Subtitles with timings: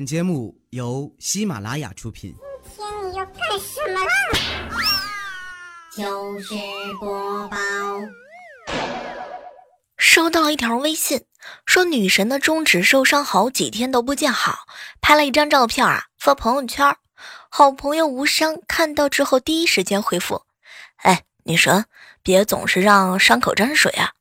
[0.00, 2.34] 本节目由喜马拉雅出品。
[2.74, 4.10] 今天你要干什么啦？
[5.94, 6.54] 就是
[6.98, 7.58] 播报。
[9.98, 11.26] 收到了一条微信，
[11.66, 14.60] 说女神的中指受伤好几天都不见好，
[15.02, 16.96] 拍了一张照片啊发朋友圈。
[17.50, 20.44] 好朋友无伤看到之后第一时间回复
[21.04, 21.84] ：“哎，女神，
[22.22, 24.12] 别总是让伤口沾水啊。”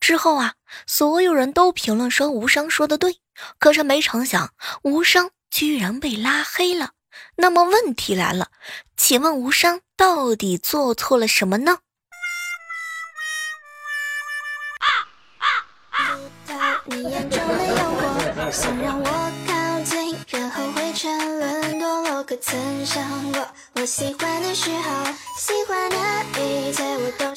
[0.00, 0.54] 之后啊，
[0.86, 3.20] 所有人都评论说无伤说的对，
[3.58, 4.52] 可是没成想
[4.82, 6.90] 无伤居然被拉黑了。
[7.36, 8.48] 那么问题来了，
[8.96, 11.78] 请问无伤到底做错了什么呢？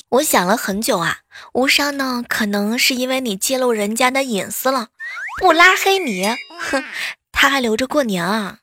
[0.09, 1.19] 我想了很久啊，
[1.53, 4.87] 无伤呢，可能是因为你揭露人家的隐私了，
[5.41, 6.27] 不拉黑你，
[6.59, 6.83] 哼，
[7.31, 8.57] 他还留着过年啊。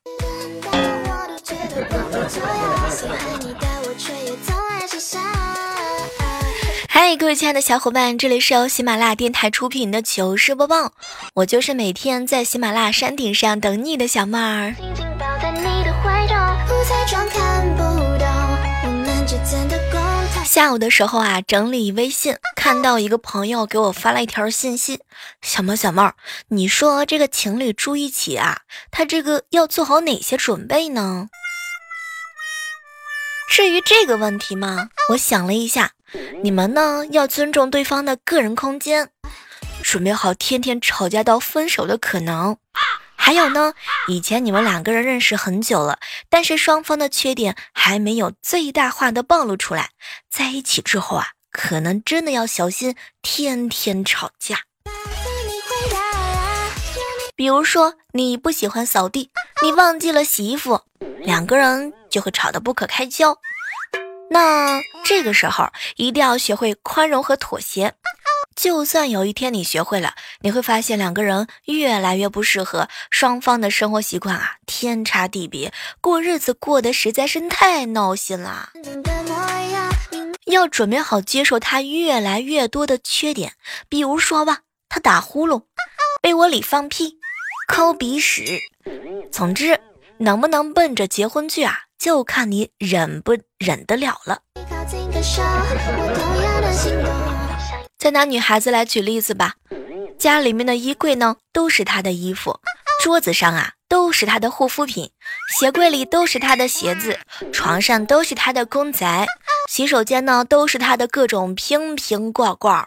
[6.88, 10.92] 嗨，各位亲爱的小伙伴，这里是由喜马拉雅电台出品的糗事播报，
[11.34, 14.74] 我就是每天在喜马拉雅山顶上等你的小妹儿。
[20.54, 25.00] 下午的时候啊，整理微信，看到一个朋友给我发了一条信息
[25.42, 26.14] ：“小猫小猫，
[26.46, 28.60] 你说这个情侣住一起啊，
[28.92, 31.28] 他这个要做好哪些准备呢？”
[33.50, 35.90] 至于这个问题嘛，我想了一下，
[36.44, 39.10] 你们呢要尊重对方的个人空间，
[39.82, 42.56] 准备好天天吵架到分手的可能。
[43.24, 43.72] 还有呢，
[44.06, 49.88] 以前你们两个人认识很久了，但是双方的缺点还没有最大化的暴露出来，
[50.30, 54.58] 在一起之后啊，可能真的要小心天天吵架。
[57.34, 59.30] 比如说你不喜欢扫地，
[59.62, 60.82] 你忘记了洗衣服，
[61.20, 63.38] 两个人就会吵得不可开交。
[64.28, 67.94] 那这个时候一定要学会宽容和妥协。
[68.54, 78.70] 就算有一天你学会了，你会发现两个人越来越不适合，双方的生活习惯啊天差地别，过日子过得实在是太闹心了。
[80.46, 83.54] 要准备好接受他越来越多的缺点，
[83.88, 85.62] 比如说吧，他打呼噜，
[86.20, 87.18] 被窝里放屁，
[87.66, 88.60] 抠鼻屎，
[89.32, 89.80] 总之
[90.18, 94.40] 能不能奔着结婚去啊，就看你忍不忍得了了。
[98.04, 99.54] 再拿女孩子来举例子吧，
[100.18, 102.60] 家里面的衣柜呢都是她的衣服，
[103.02, 105.10] 桌子上啊都是她的护肤品，
[105.58, 107.18] 鞋柜里都是她的鞋子，
[107.50, 109.26] 床上都是她的公仔，
[109.70, 112.86] 洗手间呢都是她的各种瓶瓶罐罐。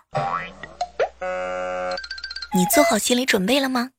[2.53, 3.89] 你做好心理准备了吗？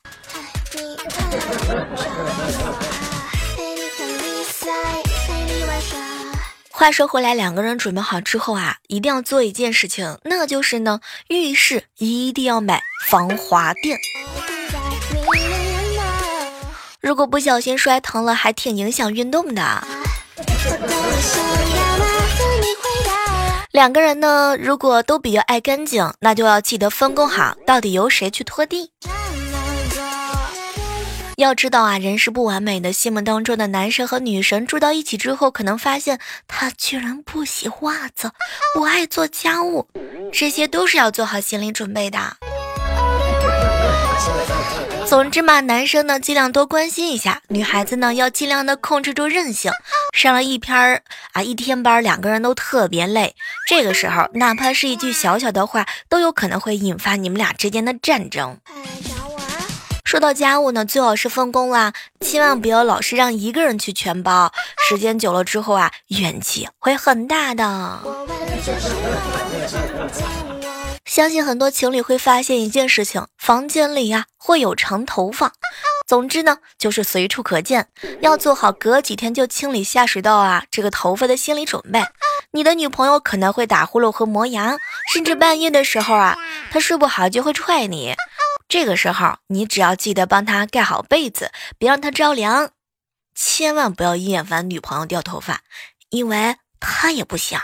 [6.79, 13.99] 话说回来，两个人准备好之后啊，一定要做一件事情，那就是呢，浴室一定要买防滑垫。
[17.01, 19.85] 如果不小心摔疼了，还挺影响运动的。
[23.73, 28.93] 两个人呢，如果都比较爱干净，那就要记得分工好，到底由谁去拖地。
[31.39, 32.93] 要知道啊，人是不完美的。
[32.93, 36.19] 心目当中的男神和女神住到一起之后，可能发现
[36.49, 38.33] 他居然不洗袜子，
[38.75, 39.87] 不爱做家务，
[40.33, 42.19] 这些都是要做好心理准备的。
[45.07, 49.71] 总之嘛，男生呢尽量多关心一下，女孩子呢要尽量的控制住任性。
[50.13, 51.03] 上了一篇儿
[51.35, 53.37] 啊一天班，两个人都特别累，
[53.69, 58.59] 这个时候哪怕是一句小小的话，都有可能会引发你们俩之间的战争。
[60.09, 64.51] 说到家务呢，最好是分工啦，千万不要老是让一个人去全包，
[64.89, 68.01] 时间久了之后啊，怨气会很大的。
[71.05, 75.53] 相信很多情侣会发现一件事情，房间里呀会有长头发。
[76.07, 77.89] 总之呢，就是随处可见，
[78.23, 82.03] 要做好隔几天就清理下水道啊这个头发的心理准备。
[82.53, 84.75] 你的女朋友可能会打呼噜和磨牙，
[85.13, 86.35] 甚至半夜的时候啊，
[86.71, 88.15] 她睡不好就会踹你。
[88.69, 92.71] 这个时候，你只要记得帮他盖好被子，别让他着凉，
[93.35, 95.63] 千万不要厌烦女朋友掉头发，
[96.11, 97.61] 因为他也不想。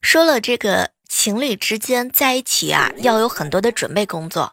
[0.00, 4.52] 说了这个情侣之间在一起啊，要有很多的准备工作。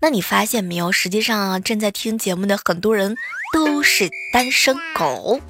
[0.00, 0.90] 那你发现没有？
[0.90, 3.14] 实际上，正在听节目的很多人
[3.52, 5.40] 都是单身狗。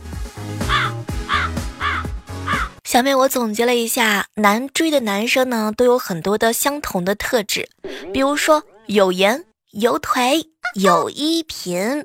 [2.92, 7.70] 小妹，我总结了一下，难追的男生呢，都有很多的相同的特质，
[8.12, 12.04] 比如说有颜、有腿、有衣品，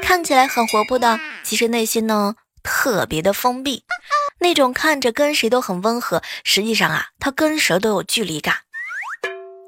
[0.00, 3.84] 看起来很活泼的，其实内心呢特别的封闭。
[4.38, 8.54] 那种看着跟谁都很温和，实际上啊，他跟谁都有距离感。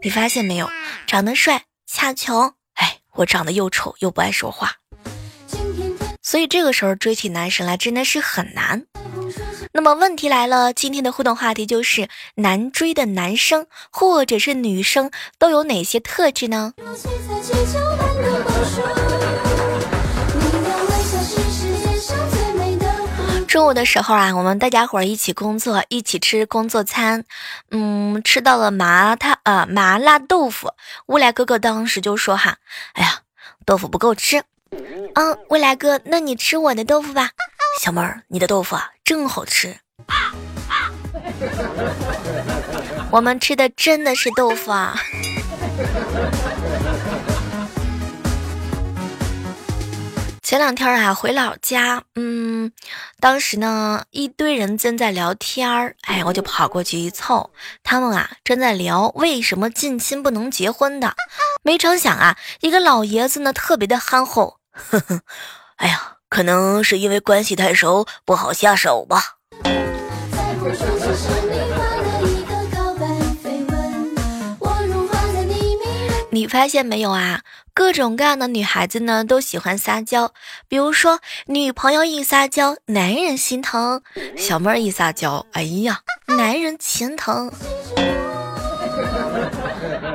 [0.02, 0.70] 你发现没有？
[1.06, 4.76] 长得帅恰穷，哎，我长得又丑又不爱说话，
[6.22, 8.86] 所以这个时候追起男神来真的是很难。
[9.78, 16.72] 那么问题来了，今天的互动话题就是难追的男生或者是女生都有哪些特质呢？
[23.46, 27.22] 中午的时候啊，我们大家伙儿一起工作，一起吃工作餐，
[27.70, 30.72] 嗯，吃到了麻他呃麻辣豆腐。
[31.06, 32.56] 未来哥哥当时就说哈，
[32.94, 33.20] 哎呀，
[33.64, 34.42] 豆腐不够吃。
[35.14, 37.30] 嗯，未来哥，那你吃我的豆腐吧。
[37.78, 39.78] 小妹儿，你的豆腐啊，真好吃。
[43.12, 44.98] 我们吃的真的是豆腐啊。
[50.42, 52.72] 前两天啊，回老家，嗯，
[53.20, 57.52] 当时呢，一堆人正在聊天儿，哎，我就跑过去一凑，
[57.84, 61.14] 他们啊正在聊为什么近亲不能结婚的，
[61.62, 65.20] 没成想啊，一个老爷子呢特别的憨厚，呵呵，
[65.76, 69.36] 哎呀，可能是因为关系太熟，不好下手吧。
[76.30, 77.40] 你发现没有啊？
[77.74, 80.32] 各种各样的女孩子呢，都喜欢撒娇。
[80.68, 84.00] 比如说，女朋友一撒娇，男人心疼；
[84.36, 87.50] 小妹儿一撒娇，哎呀，男人心疼；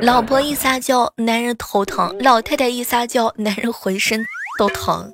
[0.01, 4.23] 老婆一撒娇，男人头疼；老太太一撒娇，男人浑身
[4.57, 5.11] 都疼。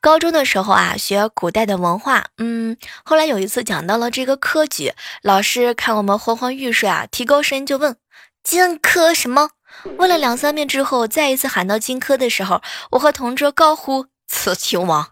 [0.00, 4.92] 高中的时候啊，学古代的文化，嗯，后来有一次讲到了这个科举，
[5.22, 7.96] 老师看我们昏昏欲睡啊，提高声音就问
[8.42, 9.50] ：“荆轲什么？”
[9.98, 12.62] 问了两三遍之后，再一次喊到荆轲的时候，
[12.92, 15.08] 我和同桌高呼：“此秦王。”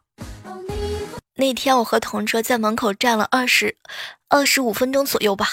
[1.37, 3.76] 那天我和同桌在门口站了二十
[4.29, 5.49] 二十五分钟左右吧。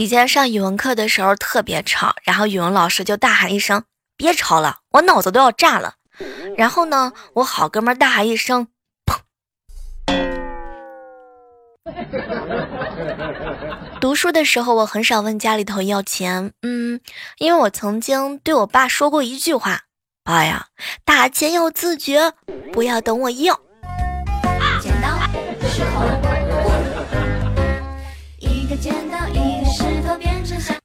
[0.00, 3.84] 以前上语文课的时候特别吵，然后语文老师就大喊一声。
[4.16, 5.96] 别吵了，我脑子都要炸了。
[6.56, 8.68] 然后呢，我好哥们大喊一声
[9.04, 9.20] ：“砰！”
[14.00, 16.98] 读书的时候，我很少问家里头要钱，嗯，
[17.36, 19.82] 因为我曾经对我爸说过一句话
[20.24, 20.68] ：“爸呀，
[21.04, 22.32] 打钱要自觉，
[22.72, 23.60] 不要等我要。”
[24.80, 25.08] 剪刀
[25.68, 26.39] 石头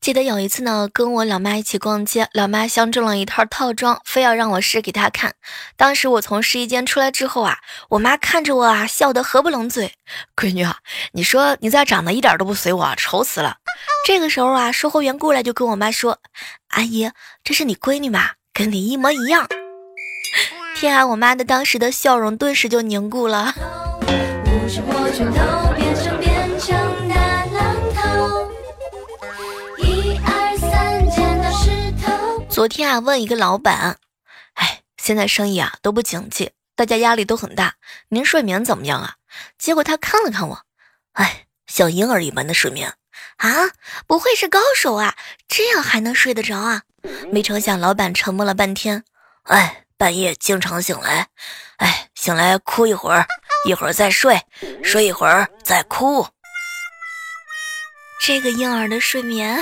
[0.06, 5.34] 记得有一次呢，跟我老妈一起逛街，老妈相中了一套套装，非要让我试给她看。
[5.75, 7.57] 当时我从试衣间出来之后啊，
[7.90, 9.94] 我妈看着我啊，笑得合不拢嘴。
[10.38, 10.78] 闺女啊，
[11.13, 13.56] 你说你咋长得一点都不随我，丑死了。
[14.06, 16.19] 这个时候啊，售货员过来就跟我妈说
[16.69, 17.10] ：“阿姨，
[17.44, 19.48] 这是你闺女嘛，跟你一模一样。”
[20.78, 23.56] 天啊，我妈的当时的笑容顿时就凝固了。
[32.56, 33.98] 昨天啊，问一个老板，
[34.54, 37.75] 哎，现在生意啊都不景气，大家压力都很大，
[38.07, 39.16] 您睡眠怎么样啊？
[39.57, 40.62] 结果他看了看我，
[41.12, 42.94] 哎，像婴儿一般的睡眠
[43.39, 43.51] 啊，
[44.08, 45.18] 不会是高手啊？
[45.50, 46.84] 这样还能睡得着啊？
[47.30, 49.03] 没成想，老板沉默了半天，
[49.44, 51.27] 哎，半夜经常醒来，
[51.75, 53.27] 哎，醒来哭一会儿，
[53.68, 54.41] 一会儿再睡，
[54.82, 56.25] 睡一会儿再哭，
[58.22, 59.62] 这个婴儿的睡眠。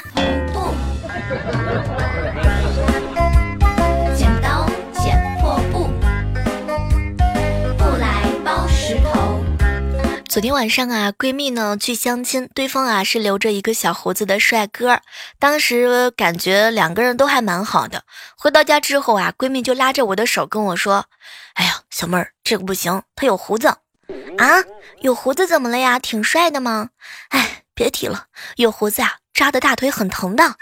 [10.33, 14.99] 昨天晚上啊，闺蜜呢去相亲，对方啊是留着一个小胡子的帅哥，
[15.37, 18.03] 当时感觉两个人都还蛮好的。
[18.35, 21.05] 回到家之后啊，闺蜜就拉着我的手跟我说
[21.53, 24.63] ：“哎呀，小妹儿，这个不行，他有胡子啊，
[25.01, 25.99] 有胡子怎么了呀？
[25.99, 26.89] 挺帅的吗？
[27.29, 28.25] 哎，别提了，
[28.55, 30.55] 有胡子啊，扎的大腿很疼的。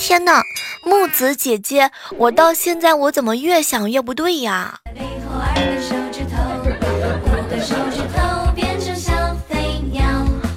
[0.00, 0.42] 天哪，
[0.82, 4.80] 木子姐姐，我到现在我怎么越想越不对呀？”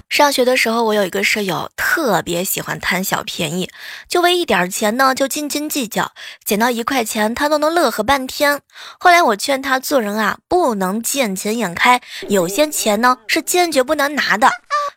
[0.10, 3.70] 上学的时候，我有一个舍友，特别喜欢贪小便宜，
[4.08, 6.12] 就为一点钱呢就斤斤计较，
[6.44, 8.60] 捡到一块钱他都能乐呵半天。
[9.00, 14.50] 后来我劝他做人啊，不能见钱眼开，有些钱呢是坚决不能拿的。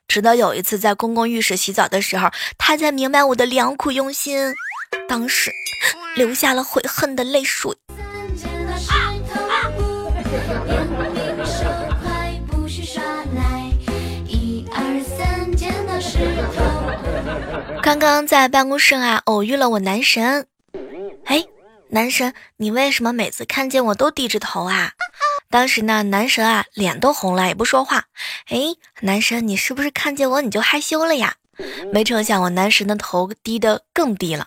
[0.09, 4.55] 直到有一次在公共浴室洗澡的时候，他才明白我的良苦用心。
[5.07, 5.53] 当时
[6.17, 7.71] 流下了悔恨的泪水。
[17.83, 20.47] 刚刚在办公室啊，偶遇了我男神。
[21.25, 21.45] 哎，
[21.91, 24.93] 男神，你为什么每次看见我都低着头啊？
[25.51, 28.05] 当时呢，男神啊脸都红了，也不说话。
[28.47, 28.61] 哎，
[29.01, 31.35] 男神，你是不是看见我你就害羞了呀？
[31.93, 34.47] 没成想，我男神的头低得更低了。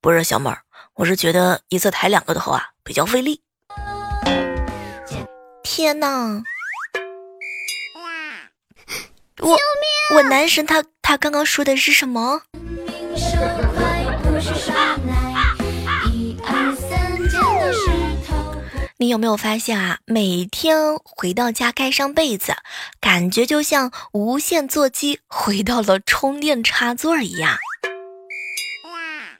[0.00, 0.62] 不是小妹儿，
[0.94, 3.42] 我是觉得一次抬两个头啊比较费力。
[5.62, 6.42] 天哪！
[9.42, 9.56] 我
[10.14, 12.42] 我男神他他刚刚说的是什么？
[18.96, 19.98] 你有没有发现啊？
[20.04, 22.54] 每天回到家盖上被子，
[23.00, 27.58] 感觉就像无线座机回到了充电插座一样。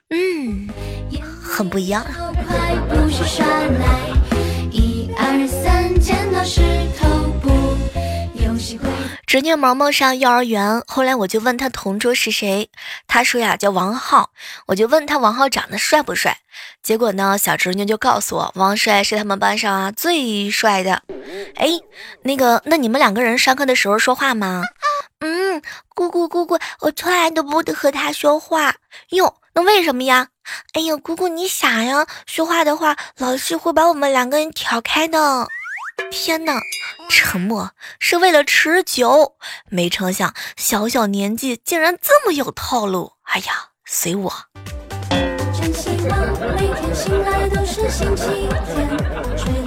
[0.09, 0.69] 嗯，
[1.41, 2.05] 很不一样。
[9.31, 12.69] 侄女毛毛上幼儿园，后来我就问她同桌是谁，
[13.07, 14.31] 她说呀叫王浩，
[14.67, 16.39] 我就问他王浩长得帅不帅，
[16.83, 21.05] 结果呢小侄女就告诉我王帅是他们班上啊最帅的。
[21.55, 21.69] 哎，
[22.23, 24.65] 那个那你们两个人上课的时候说话吗？
[25.21, 25.63] 嗯，
[25.95, 28.75] 姑姑姑姑，我从来都不和他说话。
[29.11, 30.27] 哟，那为什么呀？
[30.73, 35.47] 哎呀，姑姑你傻呀，说话的话老师会把我们两个人挑开的。
[36.11, 36.61] 天哪，
[37.09, 39.37] 沉默是为了持久。
[39.69, 43.13] 没成想，小小年纪竟然这么有套路。
[43.25, 44.33] 哎呀，随我。
[45.53, 46.19] 真希望
[46.57, 48.49] 每天醒来都是星期
[49.37, 49.60] 天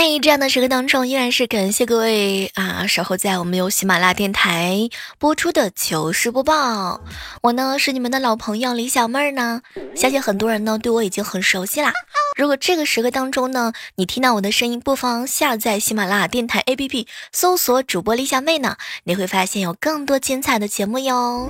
[0.00, 4.88] 在，这样的时刻当中，依然是感谢各位啊，守候在我们由喜马拉雅电台
[5.18, 7.02] 播出的糗事播报。
[7.42, 9.60] 我呢是你们的老朋友李小妹儿呢，
[9.94, 11.92] 相信很多人呢对我已经很熟悉啦。
[12.34, 21.46] 如果这个时刻当中呢，你听到我的声音，不妨下载喜马拉雅电台 APP，搜索主播李小妹呢，你会发现有更多精彩的节目哟。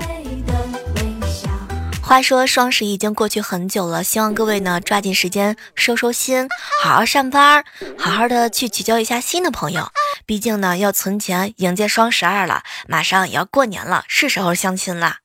[2.10, 6.48] 话说双十一已经过去很久了，希望各位呢抓紧时间收收心，
[6.82, 7.64] 好好上班，
[7.96, 9.92] 好好的去结交一下新的朋友。
[10.26, 15.18] 毕竟呢要存钱迎接双十二了，马上也要过年了，是时候相亲了。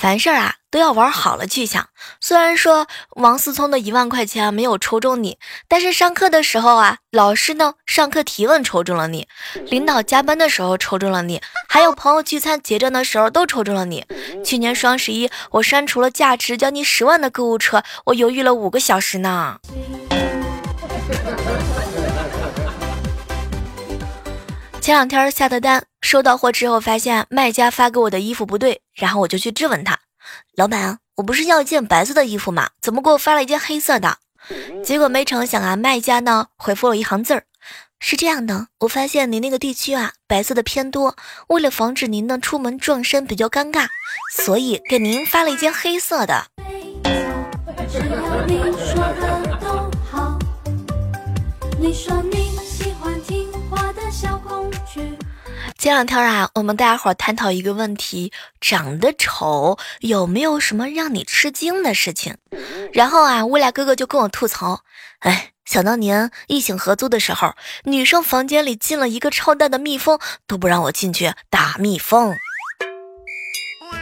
[0.00, 1.90] 凡事啊都要玩好了去想。
[2.22, 5.36] 虽然说王思聪的一万块钱没有抽中你，
[5.68, 9.28] 但是上课的时候啊，老师呢上课提问抽中了你，
[9.66, 14.06] 领导加班的时候抽中了你，还有朋友聚餐结账的时候都抽中了你。
[14.42, 19.58] 去年双十一，我删除了价值将近十万的购物车，我犹豫了五个小时呢。
[24.80, 29.98] 前两天下的单，收到货之后发现卖家发给我的衣服不对，然后我就去质问他
[30.56, 32.70] ：“老板，我不是要一件白色的衣服吗？
[32.80, 34.16] 怎么给我发了一件黑色的？”
[34.82, 37.44] 结果没成想啊，卖家呢回复了一行字儿
[38.00, 41.14] ：“是这样的，我发现您那个地区啊白色的偏多，
[41.48, 43.86] 为了防止您呢出门撞衫比较尴尬，
[44.34, 46.46] 所以给您发了一件黑色的。”
[51.78, 52.39] 你说你
[55.80, 62.36] 前两天啊，我们大家伙探讨一个问题：长得丑有没有什么让你吃惊的事情？
[62.92, 64.82] 然后啊，未来哥哥就跟我吐槽
[65.20, 72.36] ：“哎，想当年异性合租的时候，女生房间里进了一个超大的蜜蜂，都不让我进去打蜜蜂。”
[73.80, 73.96] 我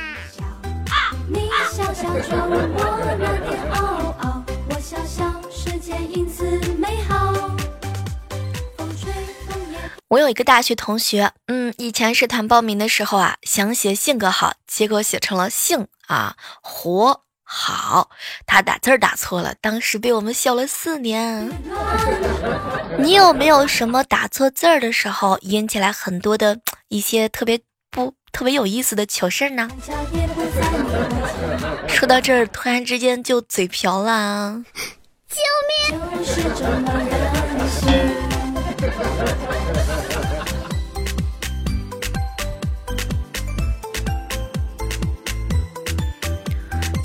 [10.08, 18.08] 我有一个大学同学，嗯，以前是谈报名的时候啊，想写性格好，结果写成了性啊活好，
[18.46, 21.50] 他打字儿打错了，当时被我们笑了四年。
[22.98, 27.60] 你有没有什么打错字儿的时候引起来很多的一些特别
[27.90, 29.68] 不特别有意思的糗事呢？
[31.86, 34.64] 说到这儿，突然之间就嘴瓢了，
[35.28, 35.36] 救
[35.90, 36.00] 命！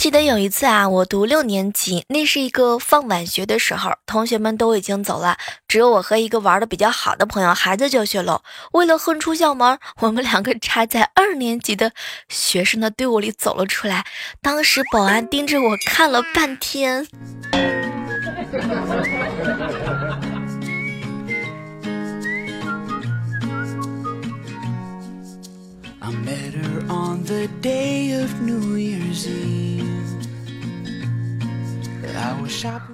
[0.04, 8.42] 记得有一次啊，我读六年级，那是一个放晚学的时候，同学们都已经走了，只有我和一个玩的比较好的朋友还在教学楼。
[8.74, 11.94] 为了混出校门，我们两个插在二年级的
[12.28, 14.04] 学生的队伍里走了出来。
[14.42, 17.08] 当时保安盯着我看了半天。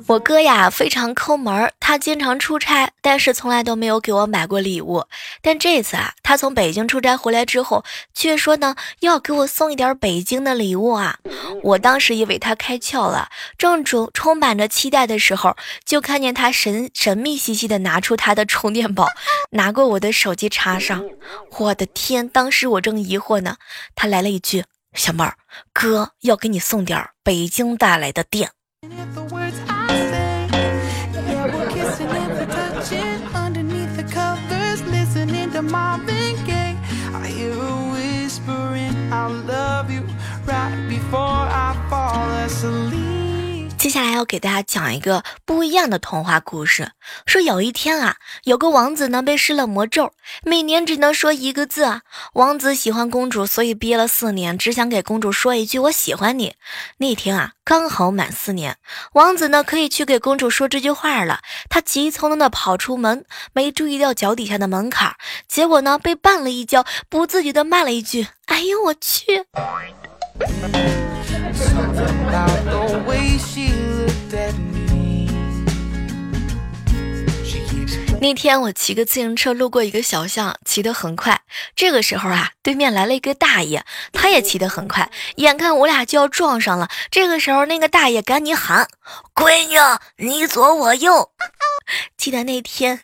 [0.07, 5.05] 我哥呀非常抠门，他经常出差，但是从来都没有给我买过礼物。
[5.41, 7.83] 但这次啊，他从北京出差回来之后，
[8.13, 11.19] 却说呢要给我送一点北京的礼物啊。
[11.63, 19.07] 我当时以为他开窍了，正充充满着期待的时候，就看见他神神秘兮兮的拿出他的充电宝，
[19.51, 21.03] 拿过我的手机插上。
[21.57, 22.27] 我的天！
[22.29, 23.57] 当时我正疑惑呢，
[23.95, 25.35] 他来了一句：“小妹儿，
[25.73, 28.51] 哥要给你送点北京带来的电。”
[29.89, 30.18] Bye.
[43.89, 46.91] 接下来要给大家讲一个不一样的童话故事。
[47.25, 52.01] 说有一天啊，有个王子呢被施了魔咒，每年只能说一个字啊。
[52.33, 56.53] 王子喜欢公主，所以憋了四年，只想给公主说一句“我喜欢你”。
[56.99, 58.77] 那天啊，刚好满四年，
[59.13, 61.39] 王子呢可以去给公主说这句话了。
[61.67, 65.15] 他急匆匆的跑出门，没注意到脚底下的门槛，
[65.47, 69.45] 结果呢被绊了一跤，不自觉的骂了一句：“哎呦我去！”
[71.49, 75.27] About the way she looked at me.
[78.21, 81.41] 那天我骑个自行车路过一个小巷，骑得很快。
[81.75, 83.81] 这个时候啊，对面来了一个大爷，
[84.13, 86.87] 他也骑得很快，眼看我俩就要撞上了。
[87.09, 88.87] 这个时候，那个大爷赶紧喊
[89.33, 89.77] ：“闺女，
[90.17, 91.31] 你左我右。”
[92.15, 92.99] 记得那天，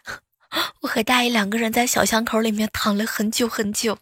[0.81, 3.97] 我和大爷两个人在小巷口里面躺了很久很久。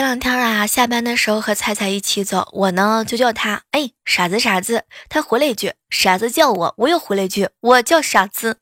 [0.00, 8.56] 前两天啊，下班的时候和菜菜一起走，我呢就叫他，哎，傻子傻子，他回了一句，傻子叫我，我又回了一句，我叫傻子。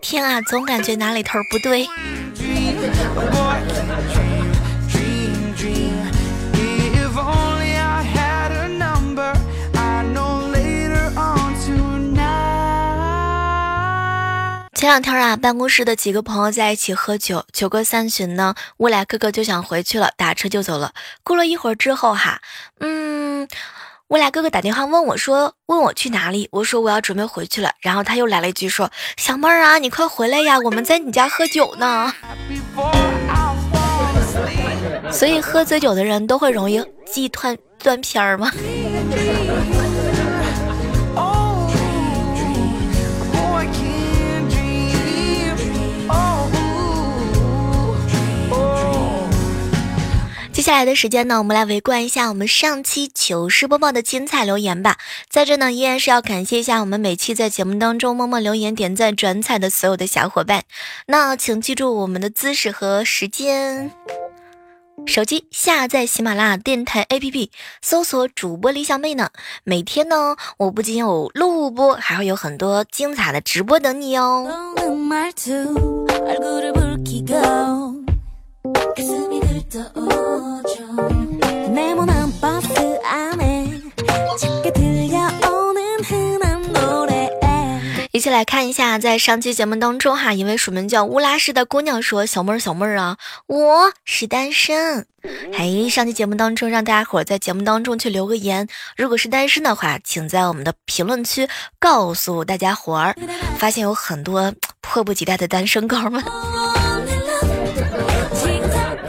[0.00, 1.86] 天啊，总感觉哪里头不对。
[14.76, 20.92] 前两天啊，办公室的几个朋友在一起喝酒，酒过三巡呢，我俩哥哥就想回去了，打车就走了。
[21.24, 22.42] 过了一会儿之后哈，
[22.80, 23.48] 嗯，
[24.08, 32.12] 我俩哥哥打电话问我说，问我去哪里，我说我要准备回去了，然后他又来了一句说，小妹儿啊，你快回来呀，我们在你家喝酒呢。
[35.10, 38.52] 所以喝醉酒的人都会容易记断断片儿吗？
[50.66, 54.98] 下来的时间呢，我们来围观一下我们上期糗事播报的精彩留言吧。
[55.30, 60.64] 在这呢，依然是要感谢一下我们每期在节目当中默默留言、点赞、转采的所有的小伙伴。
[61.06, 63.92] 那请记住我们的姿势和时间。
[65.06, 67.50] 手机下载喜马拉雅电台 APP，
[67.80, 69.30] 搜索主播李小妹呢。
[69.62, 74.50] 每天呢，我不仅有录播，还会有很多精彩的直播等你哦。
[88.16, 95.06] 一起来看一下，在上期节目当中哈，一位署名叫乌拉氏的姑娘说：“小妹儿，小妹儿啊，我是单身。”
[95.52, 101.46] 哎，上期节目当中让大家伙在节目当中去留个言，如果是单身的话，请在我们的评论区
[101.78, 103.14] 告诉大家伙儿。
[103.58, 106.24] 发现有很多迫不及待的单身狗们。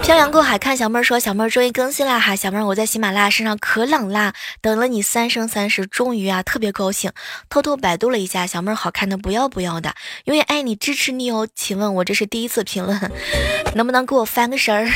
[0.08, 2.34] 漂洋过海看小妹儿说：“小妹儿终于更新啦哈！
[2.34, 7.12] 小妹儿，我在喜马拉雅身上可冷啦，等了你三生三世，终于啊，特别高兴。
[7.50, 11.46] 偷偷百度了一下，小妹儿好看的不要不要的，永远爱你，支持你哦。
[11.54, 12.98] 请问我这是第一次评论，
[13.76, 14.88] 能不能给我翻个身儿？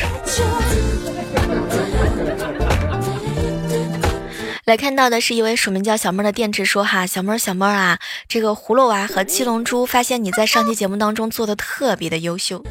[4.64, 12.64] 来看到的是一位署名叫小妹儿的电池说哈，小妹儿小妹儿啊，这个葫芦娃和七龙珠发现你在上期节目当中做的特别的优秀。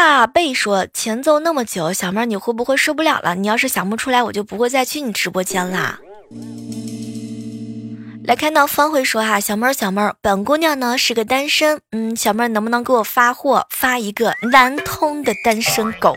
[0.00, 3.34] 大贝说前奏那么久，小妹儿你会不会受不了了？
[3.34, 5.98] 你要是想不出来，我就不会再去你直播间啦。
[8.22, 16.16] 来看到方慧说哈，小妹儿小妹儿，本姑娘呢是个单身，嗯，小妹儿能不能给我发货，发一个南通的单身狗？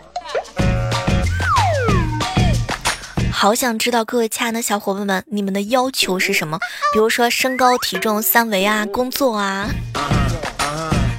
[3.32, 6.56] 好想知道各位亲爱的小伙伴们，你们的要求是什么？
[6.94, 9.68] 比如说身高、体重、三围啊，工作啊，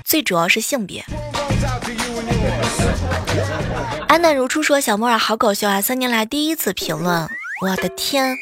[0.06, 1.04] 最主要是性别。
[4.08, 5.82] 安淡如初说：“小莫儿好搞笑啊！
[5.82, 7.28] 三年来第一次评论，
[7.62, 8.38] 我的天，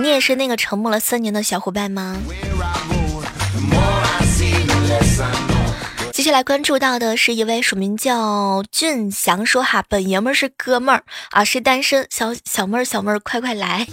[0.00, 2.16] 你也是那个沉默了三年的小伙伴吗？”
[6.12, 13.86] 接下来关注到的是一位署名叫俊祥说：“哈，本爷们儿是哥们儿啊，是单身小小妹儿，小妹儿快快来！”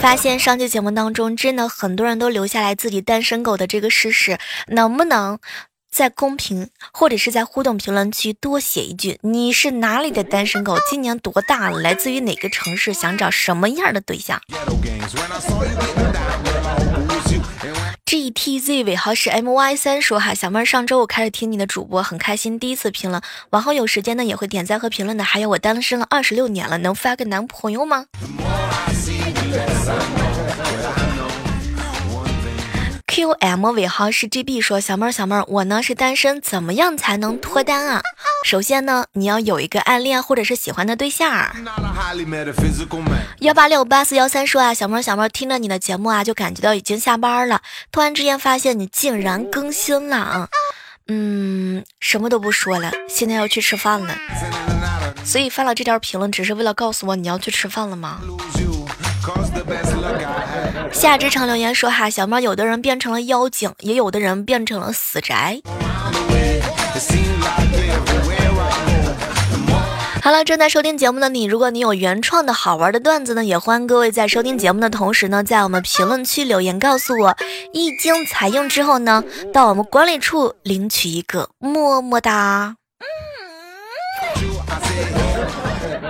[0.00, 5.38] 发现上期节目当中，真的很多人都留下来自己单身狗的这个事实，能不能
[5.90, 10.78] 在公屏或者是在互动评论区多写一句：你是哪里的单身狗？
[10.88, 11.80] 今年多大了？
[11.80, 12.94] 来自于哪个城市？
[12.94, 14.40] 想找什么样的对象
[18.04, 25.24] ？G T Z 尾号是 M Y 三说哈，小妹儿上周我开始听你的主播，很开心，第一次评论，往后有时间呢也会点赞和评论的。
[25.24, 28.06] 还有我单身了二十六年了，能发个男朋友吗
[33.10, 38.00] ？Q M 尾号是 G B 说，小妹儿小妹儿，我呢是单身，怎么样才能脱单啊？
[38.46, 41.50] 首先呢，你要有一个暗恋或者是喜欢的对象。
[43.40, 47.60] 幺八六八四幺三说啊，小妹儿小妹儿听着你的节目啊，就感觉到已经下班了。
[47.90, 50.48] 突然之间发现你竟然更新了啊，
[51.08, 54.14] 嗯，什么都不说了，现在要去吃饭了。
[55.24, 58.20] 所以发了这条评论，只是为了告诉我你要去吃饭了吗？
[60.92, 65.60] 夏之城留言说哈，小猫有的人变成了妖精，也有的人变成了死宅。
[70.22, 77.34] 好了，正在收听节目的你，如果你有原创的好玩的段子呢，也欢迎各位在收听节目的同时呢，在我们评论区留言告诉我，
[77.72, 82.76] 一经采用之后呢，到我们管理处领取一个么么哒。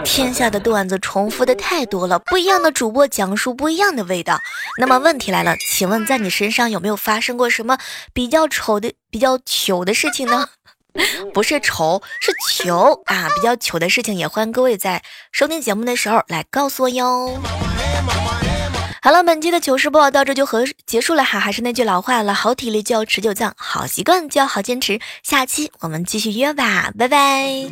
[0.05, 4.39] 天下的段子重复的太多了，不一样的主播讲述不一样的味道。
[4.79, 7.79] 那么问题来了，请问在你身上有没有发生过什么
[8.13, 10.49] 比较丑的、比较糗的事情呢？
[11.33, 12.33] 不是丑，是
[12.65, 13.29] 糗啊！
[13.37, 17.41] 比较糗的事情，也欢迎各位在收听节目的时候来告诉我哟。
[19.03, 24.99] 好了，本期的糗事播报到这就和结束了哈，还是那句老话了，好体力就要持久战，好习惯就要好坚持。
[25.23, 27.71] 下期我们继续约吧，拜拜。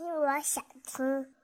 [0.00, 1.34] 听，我想听。